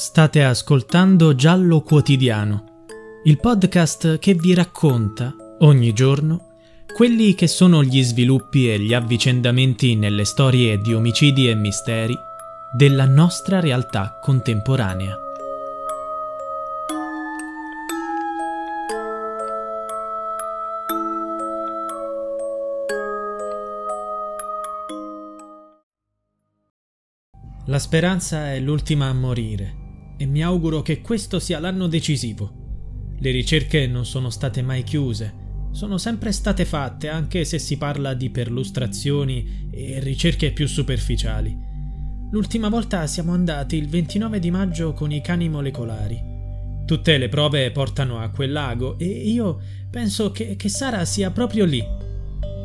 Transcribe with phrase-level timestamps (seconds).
[0.00, 2.86] State ascoltando Giallo Quotidiano,
[3.24, 6.54] il podcast che vi racconta ogni giorno
[6.90, 12.16] quelli che sono gli sviluppi e gli avvicendamenti nelle storie di omicidi e misteri
[12.74, 15.18] della nostra realtà contemporanea.
[27.66, 29.79] La speranza è l'ultima a morire
[30.20, 33.14] e mi auguro che questo sia l'anno decisivo.
[33.18, 35.32] Le ricerche non sono state mai chiuse,
[35.70, 41.56] sono sempre state fatte anche se si parla di perlustrazioni e ricerche più superficiali.
[42.32, 46.28] L'ultima volta siamo andati il 29 di maggio con i cani molecolari.
[46.84, 51.64] Tutte le prove portano a quel lago e io penso che, che Sara sia proprio
[51.64, 51.82] lì.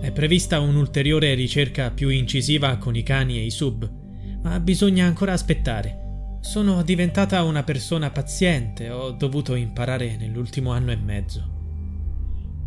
[0.02, 4.04] È prevista un'ulteriore ricerca più incisiva con i cani e i sub
[4.46, 6.05] ma bisogna ancora aspettare.
[6.46, 11.44] Sono diventata una persona paziente, ho dovuto imparare nell'ultimo anno e mezzo.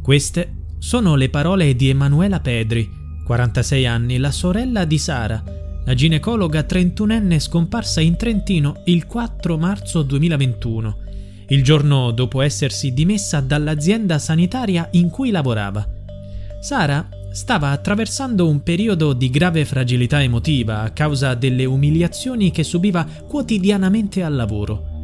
[0.02, 2.86] Queste sono le parole di Emanuela Pedri,
[3.24, 5.42] 46 anni, la sorella di Sara,
[5.84, 10.98] la ginecologa trentunenne scomparsa in Trentino il 4 marzo 2021,
[11.46, 15.88] il giorno dopo essersi dimessa dall'azienda sanitaria in cui lavorava.
[16.60, 23.06] Sara stava attraversando un periodo di grave fragilità emotiva a causa delle umiliazioni che subiva
[23.26, 24.96] quotidianamente al lavoro.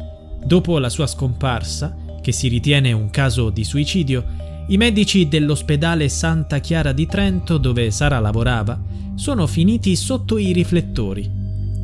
[0.43, 4.25] Dopo la sua scomparsa, che si ritiene un caso di suicidio,
[4.67, 8.79] i medici dell'ospedale Santa Chiara di Trento, dove Sara lavorava,
[9.15, 11.31] sono finiti sotto i riflettori.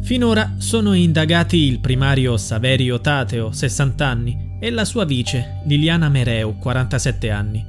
[0.02, 6.58] Finora sono indagati il primario Saverio Tateo, 60 anni, e la sua vice, Liliana Mereu,
[6.58, 7.66] 47 anni.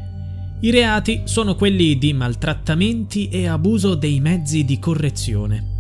[0.64, 5.70] I reati sono quelli di maltrattamenti e abuso dei mezzi di correzione.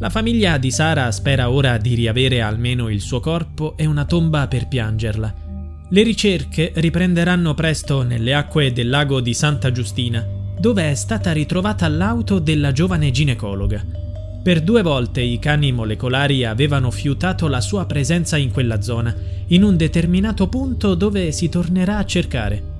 [0.00, 4.48] La famiglia di Sara spera ora di riavere almeno il suo corpo e una tomba
[4.48, 5.34] per piangerla.
[5.88, 10.26] Le ricerche riprenderanno presto nelle acque del lago di Santa Giustina,
[10.58, 13.86] dove è stata ritrovata l'auto della giovane ginecologa.
[14.42, 19.14] Per due volte i cani molecolari avevano fiutato la sua presenza in quella zona,
[19.46, 22.77] in un determinato punto dove si tornerà a cercare.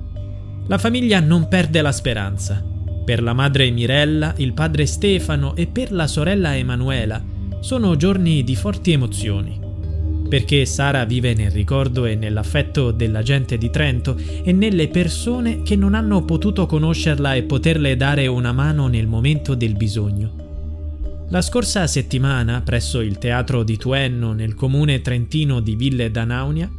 [0.69, 2.63] La famiglia non perde la speranza.
[3.03, 7.19] Per la madre Mirella, il padre Stefano e per la sorella Emanuela
[7.59, 9.59] sono giorni di forti emozioni.
[10.29, 15.75] Perché Sara vive nel ricordo e nell'affetto della gente di Trento e nelle persone che
[15.75, 21.25] non hanno potuto conoscerla e poterle dare una mano nel momento del bisogno.
[21.29, 26.69] La scorsa settimana, presso il teatro di Tuenno, nel comune trentino di Ville d'Anaunia,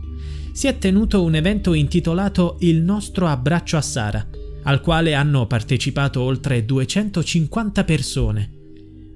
[0.52, 4.26] si è tenuto un evento intitolato Il nostro abbraccio a Sara,
[4.64, 8.50] al quale hanno partecipato oltre 250 persone.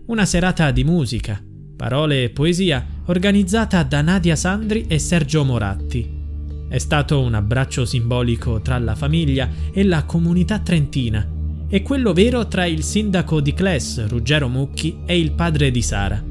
[0.06, 1.42] Una serata di musica,
[1.76, 6.22] parole e poesia organizzata da Nadia Sandri e Sergio Moratti.
[6.68, 11.26] È stato un abbraccio simbolico tra la famiglia e la comunità trentina
[11.68, 16.22] e quello vero tra il sindaco di Cles, Ruggero Mucchi, e il padre di Sara.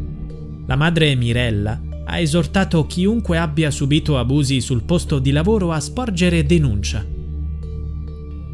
[0.65, 6.45] La madre Mirella ha esortato chiunque abbia subito abusi sul posto di lavoro a sporgere
[6.45, 7.05] denuncia.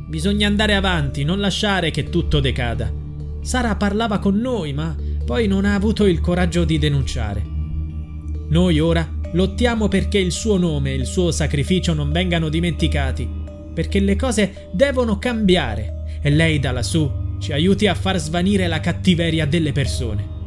[0.08, 2.92] Bisogna andare avanti, non lasciare che tutto decada.
[3.42, 7.46] Sara parlava con noi, ma poi non ha avuto il coraggio di denunciare.
[8.50, 13.30] Noi ora lottiamo perché il suo nome e il suo sacrificio non vengano dimenticati,
[13.74, 17.10] perché le cose devono cambiare e lei da lassù
[17.40, 20.39] ci aiuti a far svanire la cattiveria delle persone.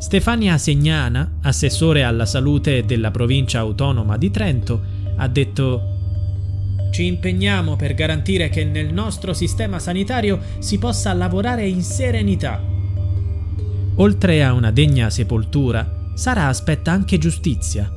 [0.00, 4.80] Stefania Segnana, assessore alla salute della provincia autonoma di Trento,
[5.16, 11.82] ha detto Ci impegniamo per garantire che nel nostro sistema sanitario si possa lavorare in
[11.82, 12.64] serenità.
[13.96, 17.92] Oltre a una degna sepoltura, Sara aspetta anche giustizia.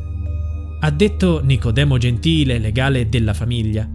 [0.81, 3.89] Ha detto Nicodemo Gentile, legale della famiglia.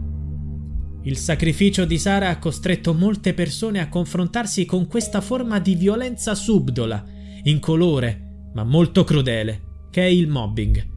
[1.03, 6.35] Il sacrificio di Sara ha costretto molte persone a confrontarsi con questa forma di violenza
[6.35, 10.97] subdola, incolore, ma molto crudele, che è il mobbing.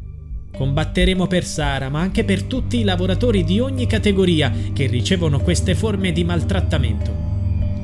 [0.56, 5.76] Combatteremo per Sara, ma anche per tutti i lavoratori di ogni categoria che ricevono queste
[5.76, 7.30] forme di maltrattamento.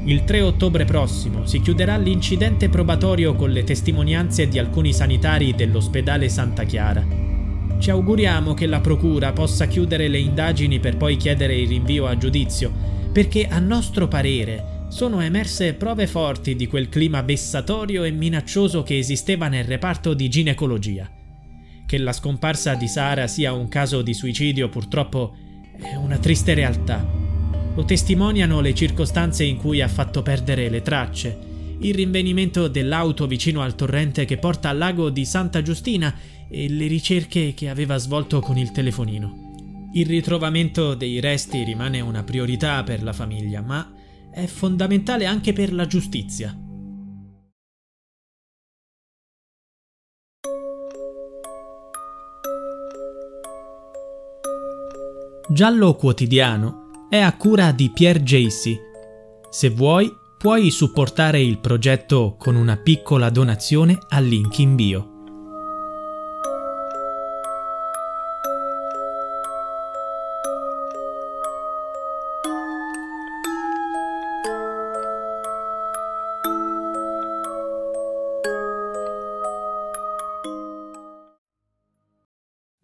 [0.05, 6.29] Il 3 ottobre prossimo si chiuderà l'incidente probatorio con le testimonianze di alcuni sanitari dell'ospedale
[6.29, 7.05] Santa Chiara.
[7.77, 12.17] Ci auguriamo che la Procura possa chiudere le indagini per poi chiedere il rinvio a
[12.17, 12.71] giudizio,
[13.11, 18.97] perché a nostro parere sono emerse prove forti di quel clima vessatorio e minaccioso che
[18.97, 21.09] esisteva nel reparto di ginecologia.
[21.85, 25.35] Che la scomparsa di Sara sia un caso di suicidio purtroppo
[25.77, 27.05] è una triste realtà.
[27.75, 31.37] Lo testimoniano le circostanze in cui ha fatto perdere le tracce,
[31.79, 36.13] il rinvenimento dell'auto vicino al torrente che porta al lago di Santa Giustina
[36.49, 39.89] e le ricerche che aveva svolto con il telefonino.
[39.93, 43.93] Il ritrovamento dei resti rimane una priorità per la famiglia, ma
[44.37, 46.55] è fondamentale anche per la giustizia.
[55.49, 58.77] Giallo Quotidiano è a cura di Pierre Jacy.
[59.49, 65.16] Se vuoi, puoi supportare il progetto con una piccola donazione al link in bio.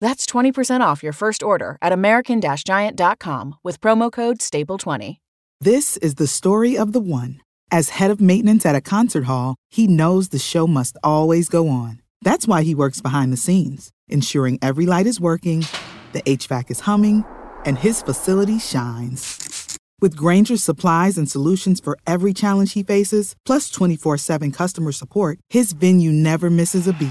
[0.00, 5.18] That's 20% off your first order at American Giant.com with promo code STAPLE20.
[5.60, 7.40] This is the story of the one.
[7.70, 11.68] As head of maintenance at a concert hall, he knows the show must always go
[11.68, 12.00] on.
[12.22, 15.66] That's why he works behind the scenes, ensuring every light is working,
[16.12, 17.24] the HVAC is humming,
[17.64, 19.76] and his facility shines.
[20.00, 25.38] With Granger's supplies and solutions for every challenge he faces, plus 24 7 customer support,
[25.50, 27.10] his venue never misses a beat.